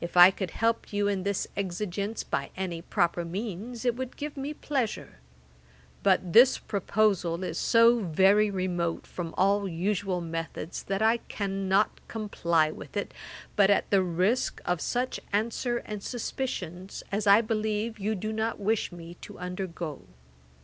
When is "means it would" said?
3.24-4.16